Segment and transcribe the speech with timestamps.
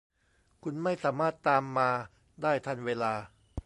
[0.63, 1.89] คุณไม่สามารถตามมา
[2.41, 3.13] ได้ทันเวลา